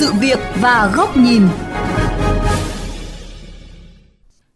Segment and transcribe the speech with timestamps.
[0.00, 1.48] sự việc và góc nhìn.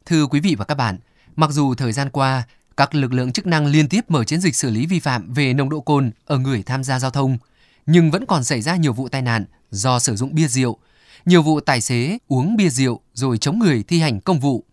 [0.07, 0.99] Thưa quý vị và các bạn,
[1.37, 2.43] mặc dù thời gian qua,
[2.77, 5.55] các lực lượng chức năng liên tiếp mở chiến dịch xử lý vi phạm về
[5.55, 7.39] nồng độ cồn ở người tham gia giao thông,
[7.87, 10.79] nhưng vẫn còn xảy ra nhiều vụ tai nạn do sử dụng bia rượu,
[11.25, 14.65] nhiều vụ tài xế uống bia rượu rồi chống người thi hành công vụ.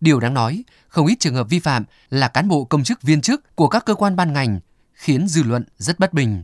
[0.00, 3.20] Điều đáng nói, không ít trường hợp vi phạm là cán bộ công chức viên
[3.20, 4.60] chức của các cơ quan ban ngành,
[4.92, 6.42] khiến dư luận rất bất bình.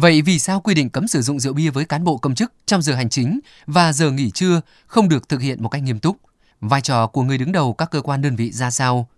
[0.00, 2.52] Vậy vì sao quy định cấm sử dụng rượu bia với cán bộ công chức
[2.66, 5.98] trong giờ hành chính và giờ nghỉ trưa không được thực hiện một cách nghiêm
[5.98, 6.16] túc?
[6.60, 9.08] Vai trò của người đứng đầu các cơ quan đơn vị ra sao?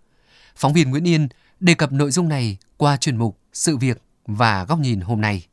[0.55, 1.27] Phóng viên Nguyễn Yên
[1.59, 5.45] đề cập nội dung này qua chuyên mục Sự việc và góc nhìn hôm nay.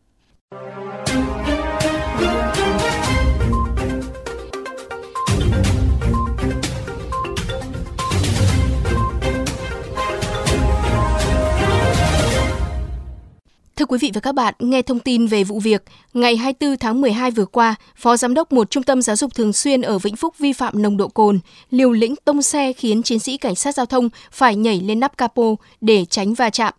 [13.88, 15.83] Quý vị và các bạn, nghe thông tin về vụ việc,
[16.14, 19.53] ngày 24 tháng 12 vừa qua, Phó Giám đốc một trung tâm giáo dục thường
[19.53, 21.39] xuyên ở Vĩnh Phúc vi phạm nồng độ cồn,
[21.70, 25.19] liều lĩnh tông xe khiến chiến sĩ cảnh sát giao thông phải nhảy lên nắp
[25.19, 26.75] capo để tránh va chạm.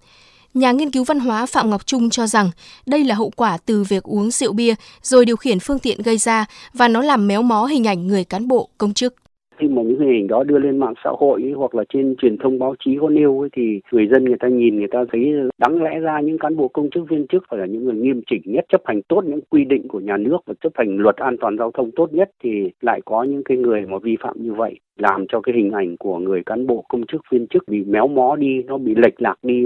[0.54, 2.52] Nhà nghiên cứu văn hóa Phạm Ngọc Trung cho rằng
[2.86, 6.18] đây là hậu quả từ việc uống rượu bia rồi điều khiển phương tiện gây
[6.18, 9.16] ra và nó làm méo mó hình ảnh người cán bộ, công chức
[9.60, 12.16] khi mà những hình ảnh đó đưa lên mạng xã hội ấy, hoặc là trên
[12.22, 15.00] truyền thông báo chí có nêu ấy, thì người dân người ta nhìn người ta
[15.12, 17.96] thấy đáng lẽ ra những cán bộ công chức viên chức phải là những người
[17.96, 20.98] nghiêm chỉnh nhất chấp hành tốt những quy định của nhà nước và chấp hành
[20.98, 22.50] luật an toàn giao thông tốt nhất thì
[22.82, 25.98] lại có những cái người mà vi phạm như vậy làm cho cái hình ảnh
[25.98, 29.22] của người cán bộ công chức viên chức bị méo mó đi nó bị lệch
[29.22, 29.66] lạc đi.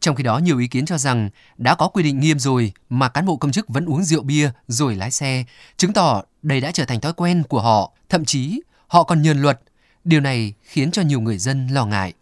[0.00, 3.08] Trong khi đó, nhiều ý kiến cho rằng đã có quy định nghiêm rồi mà
[3.08, 5.44] cán bộ công chức vẫn uống rượu bia rồi lái xe,
[5.76, 9.36] chứng tỏ đây đã trở thành thói quen của họ, thậm chí họ còn nhờn
[9.42, 9.58] luật.
[10.04, 12.12] Điều này khiến cho nhiều người dân lo ngại.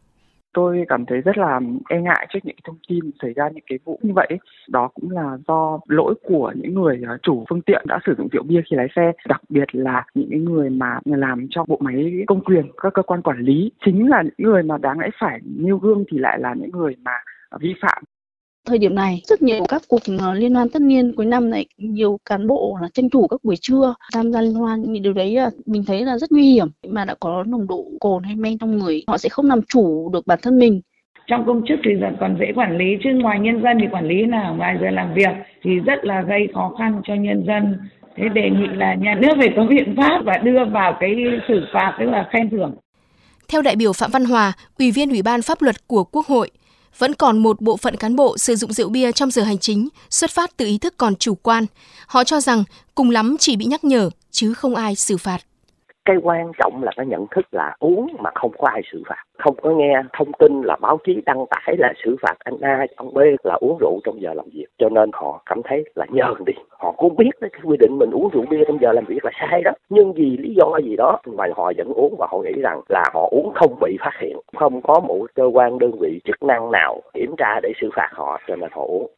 [0.54, 3.78] Tôi cảm thấy rất là e ngại trước những thông tin xảy ra những cái
[3.84, 4.28] vụ như vậy
[4.68, 8.28] đó cũng là do lỗi của những người à, chủ phương tiện đã sử dụng
[8.32, 12.12] rượu bia khi lái xe, đặc biệt là những người mà làm cho bộ máy
[12.26, 13.72] công quyền, các cơ quan quản lý.
[13.84, 16.94] Chính là những người mà đáng lẽ phải nêu gương thì lại là những người
[17.04, 17.12] mà
[17.60, 18.02] vi phạm
[18.66, 21.66] thời điểm này rất nhiều các cuộc ờ, liên hoan tất niên cuối năm này
[21.78, 24.82] nhiều cán bộ là tranh thủ các buổi trưa tham gia liên hoan.
[24.92, 26.68] Những điều đấy là mình thấy là rất nguy hiểm.
[26.88, 30.10] Mà đã có nồng độ cồn hay men trong người họ sẽ không làm chủ
[30.12, 30.80] được bản thân mình.
[31.26, 31.90] Trong công chức thì
[32.20, 34.54] còn dễ quản lý chứ ngoài nhân dân thì quản lý nào?
[34.54, 35.32] Ngoài giờ làm việc
[35.62, 37.78] thì rất là gây khó khăn cho nhân dân.
[38.16, 41.16] Thế đề nghị là nhà nước phải có biện pháp và đưa vào cái
[41.48, 42.74] xử phạt tức là khen thưởng.
[43.48, 46.50] Theo đại biểu Phạm Văn Hòa, Ủy viên Ủy ban Pháp luật của Quốc hội,
[46.98, 49.88] vẫn còn một bộ phận cán bộ sử dụng rượu bia trong giờ hành chính
[50.10, 51.66] xuất phát từ ý thức còn chủ quan.
[52.06, 52.64] Họ cho rằng
[52.94, 55.38] cùng lắm chỉ bị nhắc nhở, chứ không ai xử phạt
[56.06, 59.22] cái quan trọng là cái nhận thức là uống mà không có ai xử phạt.
[59.38, 62.86] Không có nghe thông tin là báo chí đăng tải là xử phạt anh A
[62.96, 64.66] ông B là uống rượu trong giờ làm việc.
[64.78, 66.52] Cho nên họ cảm thấy là nhờn đi.
[66.70, 69.30] Họ cũng biết cái quy định mình uống rượu bia trong giờ làm việc là
[69.40, 69.70] sai đó.
[69.88, 73.04] Nhưng vì lý do gì đó, mà họ vẫn uống và họ nghĩ rằng là
[73.14, 74.36] họ uống không bị phát hiện.
[74.56, 78.08] Không có một cơ quan, đơn vị, chức năng nào kiểm tra để xử phạt
[78.12, 79.10] họ, cho nên họ uống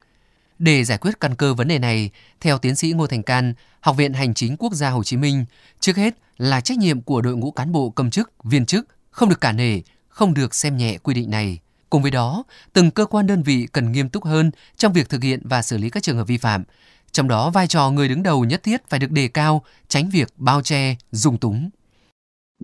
[0.58, 2.10] để giải quyết căn cơ vấn đề này,
[2.40, 5.44] theo tiến sĩ Ngô Thành Can, Học viện Hành chính Quốc gia Hồ Chí Minh,
[5.80, 9.28] trước hết là trách nhiệm của đội ngũ cán bộ công chức, viên chức không
[9.28, 11.58] được cả nể, không được xem nhẹ quy định này.
[11.90, 15.22] Cùng với đó, từng cơ quan đơn vị cần nghiêm túc hơn trong việc thực
[15.22, 16.64] hiện và xử lý các trường hợp vi phạm.
[17.12, 20.28] Trong đó, vai trò người đứng đầu nhất thiết phải được đề cao, tránh việc
[20.36, 21.70] bao che, dung túng.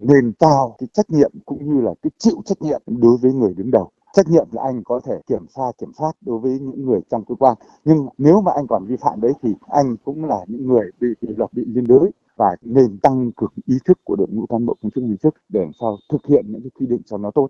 [0.01, 3.55] Nên cao cái trách nhiệm cũng như là cái chịu trách nhiệm đối với người
[3.57, 6.87] đứng đầu trách nhiệm là anh có thể kiểm tra kiểm soát đối với những
[6.87, 10.25] người trong cơ quan nhưng nếu mà anh còn vi phạm đấy thì anh cũng
[10.25, 13.99] là những người bị kỷ luật bị liên đới và nên tăng cường ý thức
[14.05, 16.63] của đội ngũ cán bộ công chức viên chức để làm sao thực hiện những
[16.63, 17.49] cái quy định cho nó tốt.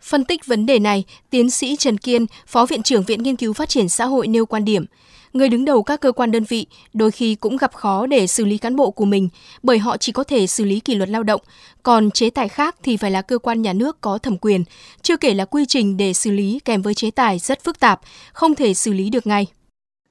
[0.00, 3.52] Phân tích vấn đề này, tiến sĩ Trần Kiên, Phó Viện trưởng Viện Nghiên cứu
[3.52, 4.84] Phát triển Xã hội nêu quan điểm,
[5.34, 8.44] người đứng đầu các cơ quan đơn vị đôi khi cũng gặp khó để xử
[8.44, 9.28] lý cán bộ của mình
[9.62, 11.40] bởi họ chỉ có thể xử lý kỷ luật lao động,
[11.82, 14.64] còn chế tài khác thì phải là cơ quan nhà nước có thẩm quyền,
[15.02, 18.00] chưa kể là quy trình để xử lý kèm với chế tài rất phức tạp,
[18.32, 19.46] không thể xử lý được ngay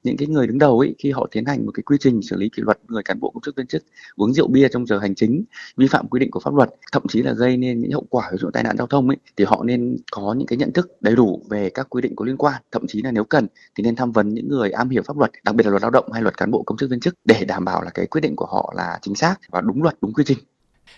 [0.04, 2.36] những cái người đứng đầu ấy khi họ tiến hành một cái quy trình xử
[2.36, 3.84] lý kỷ luật người cán bộ công chức viên chức
[4.16, 5.44] uống rượu bia trong giờ hành chính
[5.76, 8.28] vi phạm quy định của pháp luật thậm chí là gây nên những hậu quả
[8.32, 10.96] ví dụ tai nạn giao thông ấy thì họ nên có những cái nhận thức
[11.00, 12.62] đầy đủ về các quy định có liên quan.
[12.72, 13.46] Thậm chí là nếu cần
[13.76, 15.90] thì nên tham vấn những người am hiểu pháp luật đặc biệt là luật lao
[15.90, 18.20] động hay luật cán bộ công chức viên chức để đảm bảo là cái quyết
[18.20, 20.38] định của họ là chính xác và đúng luật đúng quy trình.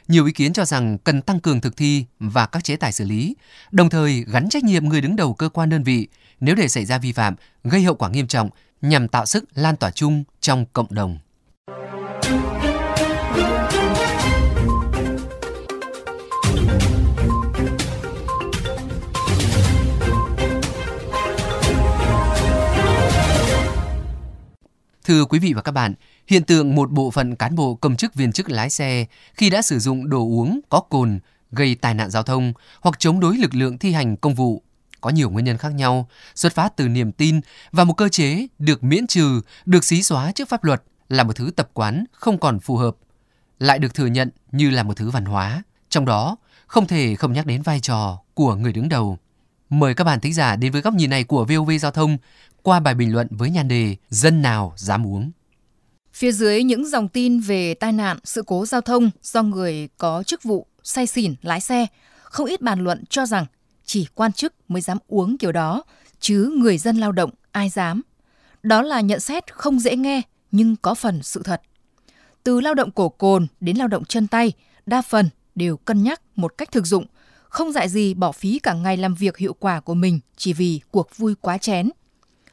[0.08, 3.04] Nhiều ý kiến cho rằng cần tăng cường thực thi và các chế tài xử
[3.04, 3.36] lý,
[3.70, 6.08] đồng thời gắn trách nhiệm người đứng đầu cơ quan đơn vị
[6.40, 8.50] nếu để xảy ra vi phạm gây hậu quả nghiêm trọng
[8.82, 11.18] nhằm tạo sức lan tỏa chung trong cộng đồng.
[25.04, 25.94] Thưa quý vị và các bạn,
[26.26, 29.62] hiện tượng một bộ phận cán bộ công chức viên chức lái xe khi đã
[29.62, 31.18] sử dụng đồ uống có cồn
[31.52, 34.62] gây tai nạn giao thông hoặc chống đối lực lượng thi hành công vụ
[35.06, 37.40] có nhiều nguyên nhân khác nhau, xuất phát từ niềm tin
[37.72, 41.36] và một cơ chế được miễn trừ, được xí xóa trước pháp luật là một
[41.36, 42.96] thứ tập quán không còn phù hợp,
[43.58, 45.62] lại được thừa nhận như là một thứ văn hóa.
[45.88, 46.36] Trong đó,
[46.66, 49.18] không thể không nhắc đến vai trò của người đứng đầu.
[49.68, 52.18] Mời các bạn thính giả đến với góc nhìn này của VOV Giao thông
[52.62, 55.30] qua bài bình luận với nhan đề Dân nào dám uống.
[56.14, 60.22] Phía dưới những dòng tin về tai nạn, sự cố giao thông do người có
[60.22, 61.86] chức vụ say xỉn lái xe,
[62.22, 63.46] không ít bàn luận cho rằng
[63.86, 65.82] chỉ quan chức mới dám uống kiểu đó,
[66.20, 68.02] chứ người dân lao động ai dám.
[68.62, 71.62] Đó là nhận xét không dễ nghe nhưng có phần sự thật.
[72.42, 74.52] Từ lao động cổ cồn đến lao động chân tay,
[74.86, 77.06] đa phần đều cân nhắc một cách thực dụng,
[77.48, 80.80] không dại gì bỏ phí cả ngày làm việc hiệu quả của mình chỉ vì
[80.90, 81.90] cuộc vui quá chén.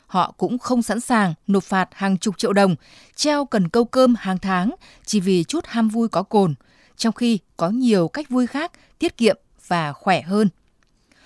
[0.07, 2.75] Họ cũng không sẵn sàng nộp phạt hàng chục triệu đồng,
[3.15, 4.75] treo cần câu cơm hàng tháng
[5.06, 6.56] chỉ vì chút ham vui có cồn,
[6.97, 9.38] trong khi có nhiều cách vui khác tiết kiệm
[9.68, 10.50] và khỏe hơn.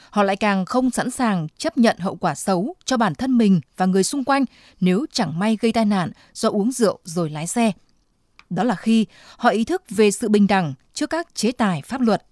[0.10, 3.62] Họ lại càng không sẵn sàng chấp nhận hậu quả xấu cho bản thân mình
[3.78, 4.46] và người xung quanh
[4.80, 7.72] nếu chẳng may gây tai nạn do uống rượu rồi lái xe.
[8.50, 9.06] Đó là khi
[9.38, 12.26] họ ý thức về sự bình đẳng trước các chế tài pháp luật.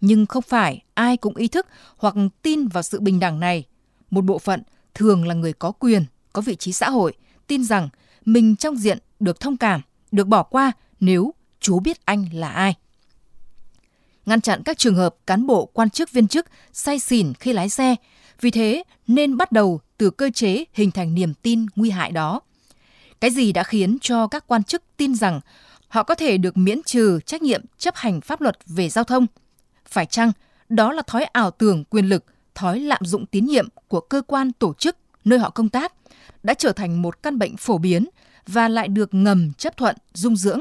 [0.00, 1.66] Nhưng không phải ai cũng ý thức
[1.96, 3.64] hoặc tin vào sự bình đẳng này.
[4.10, 4.62] Một bộ phận
[4.94, 7.14] thường là người có quyền, có vị trí xã hội,
[7.46, 7.88] tin rằng
[8.24, 9.80] mình trong diện được thông cảm,
[10.12, 12.74] được bỏ qua nếu chú biết anh là ai.
[14.26, 17.68] Ngăn chặn các trường hợp cán bộ quan chức viên chức say xỉn khi lái
[17.68, 17.96] xe,
[18.40, 22.40] vì thế nên bắt đầu từ cơ chế hình thành niềm tin nguy hại đó.
[23.20, 25.40] Cái gì đã khiến cho các quan chức tin rằng
[25.88, 29.26] họ có thể được miễn trừ trách nhiệm chấp hành pháp luật về giao thông?
[29.88, 30.32] Phải chăng
[30.68, 32.24] đó là thói ảo tưởng quyền lực,
[32.54, 35.92] thói lạm dụng tín nhiệm của cơ quan tổ chức nơi họ công tác
[36.42, 38.08] đã trở thành một căn bệnh phổ biến
[38.46, 40.60] và lại được ngầm chấp thuận dung dưỡng?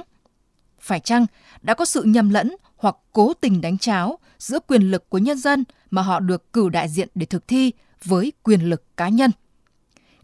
[0.82, 1.26] Phải chăng
[1.62, 5.38] đã có sự nhầm lẫn hoặc cố tình đánh cháo giữa quyền lực của nhân
[5.38, 7.72] dân mà họ được cử đại diện để thực thi
[8.04, 9.32] với quyền lực cá nhân?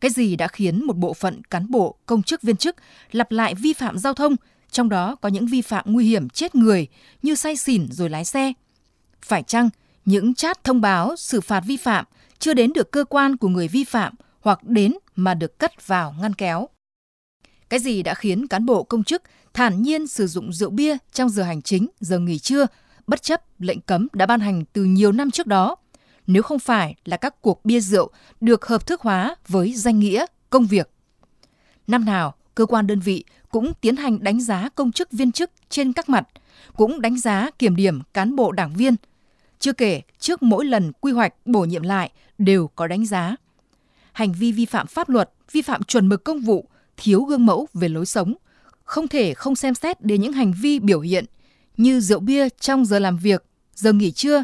[0.02, 2.76] Cái gì đã khiến một bộ phận cán bộ, công chức viên chức
[3.12, 4.36] lặp lại vi phạm giao thông,
[4.72, 6.88] trong đó có những vi phạm nguy hiểm chết người
[7.22, 8.54] như say xỉn rồi lái xe?
[9.22, 9.70] Phải chăng
[10.06, 12.06] những chat thông báo xử phạt vi phạm
[12.40, 16.16] chưa đến được cơ quan của người vi phạm hoặc đến mà được cất vào
[16.22, 16.70] ngăn kéo?
[17.70, 19.24] Cái gì đã khiến cán bộ công chức
[19.58, 22.66] thản nhiên sử dụng rượu bia trong giờ hành chính, giờ nghỉ trưa,
[23.08, 25.76] bất chấp lệnh cấm đã ban hành từ nhiều năm trước đó,
[26.28, 28.12] nếu không phải là các cuộc bia rượu
[28.42, 30.90] được hợp thức hóa với danh nghĩa công việc.
[31.88, 35.52] Năm nào, cơ quan đơn vị cũng tiến hành đánh giá công chức viên chức
[35.70, 36.28] trên các mặt,
[36.76, 38.96] cũng đánh giá kiểm điểm cán bộ đảng viên.
[39.60, 43.36] Chưa kể, trước mỗi lần quy hoạch bổ nhiệm lại đều có đánh giá.
[44.12, 47.68] Hành vi vi phạm pháp luật, vi phạm chuẩn mực công vụ, thiếu gương mẫu
[47.74, 48.34] về lối sống,
[48.88, 51.26] không thể không xem xét đến những hành vi biểu hiện
[51.78, 53.46] như rượu bia trong giờ làm việc,
[53.76, 54.44] giờ nghỉ trưa,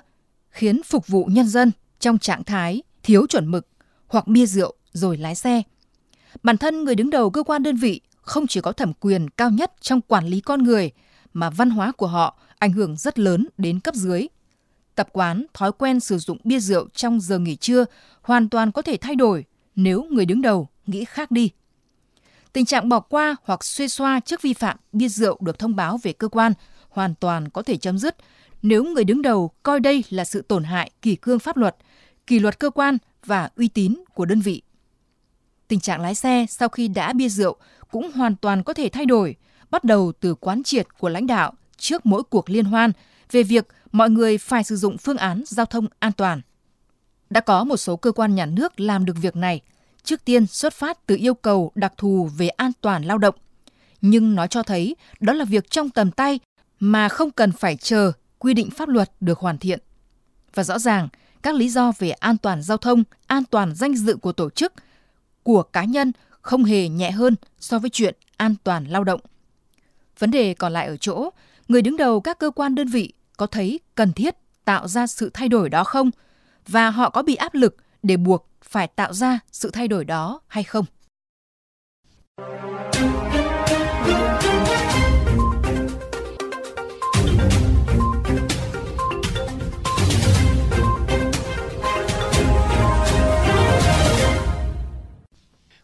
[0.50, 3.68] khiến phục vụ nhân dân trong trạng thái thiếu chuẩn mực
[4.08, 5.62] hoặc bia rượu rồi lái xe.
[6.44, 9.50] Bản thân người đứng đầu cơ quan đơn vị không chỉ có thẩm quyền cao
[9.50, 10.92] nhất trong quản lý con người
[11.34, 14.28] mà văn hóa của họ ảnh hưởng rất lớn đến cấp dưới.
[14.96, 17.86] Tập quán, thói quen sử dụng bia rượu trong giờ nghỉ trưa
[18.22, 19.46] hoàn toàn có thể thay đổi
[19.76, 21.50] nếu người đứng đầu nghĩ khác đi.
[22.54, 26.00] Tình trạng bỏ qua hoặc xuê xoa trước vi phạm bia rượu được thông báo
[26.04, 26.54] về cơ quan
[26.90, 28.16] hoàn toàn có thể chấm dứt
[28.62, 31.76] nếu người đứng đầu coi đây là sự tổn hại kỷ cương pháp luật,
[32.28, 34.62] kỷ luật cơ quan và uy tín của đơn vị.
[35.68, 37.56] Tình trạng lái xe sau khi đã bia rượu
[37.92, 39.36] cũng hoàn toàn có thể thay đổi,
[39.70, 42.92] bắt đầu từ quán triệt của lãnh đạo trước mỗi cuộc liên hoan
[43.32, 46.42] về việc mọi người phải sử dụng phương án giao thông an toàn.
[47.30, 49.62] Đã có một số cơ quan nhà nước làm được việc này,
[50.04, 53.36] trước tiên xuất phát từ yêu cầu đặc thù về an toàn lao động.
[54.02, 56.40] Nhưng nó cho thấy đó là việc trong tầm tay
[56.80, 59.80] mà không cần phải chờ quy định pháp luật được hoàn thiện.
[60.54, 61.08] Và rõ ràng,
[61.42, 64.74] các lý do về an toàn giao thông, an toàn danh dự của tổ chức,
[65.44, 69.22] của cá nhân không hề nhẹ hơn so với chuyện an toàn lao động.
[70.20, 71.30] Vấn đề còn lại ở chỗ,
[71.68, 75.30] người đứng đầu các cơ quan đơn vị có thấy cần thiết tạo ra sự
[75.34, 76.12] thay đổi đó không?
[76.68, 80.42] Và họ có bị áp lực để buộc phải tạo ra sự thay đổi đó
[80.48, 80.86] hay không?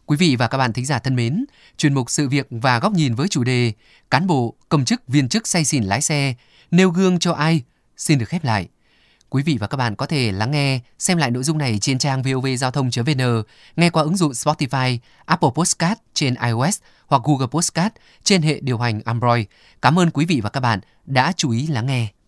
[0.06, 1.46] Quý vị và các bạn thính giả thân mến,
[1.78, 3.74] chuyên mục sự việc và góc nhìn với chủ đề
[4.12, 6.34] Cán bộ, công chức, viên chức say xỉn lái xe,
[6.72, 7.64] nêu gương cho ai
[7.98, 8.68] xin được khép lại.
[9.30, 12.00] Quý vị và các bạn có thể lắng nghe, xem lại nội dung này trên
[12.00, 13.44] trang vovgiao thông.vn,
[13.76, 17.94] nghe qua ứng dụng Spotify, Apple Podcast trên iOS hoặc Google Podcast
[18.24, 19.46] trên hệ điều hành Android.
[19.82, 22.19] Cảm ơn quý vị và các bạn đã chú ý lắng nghe.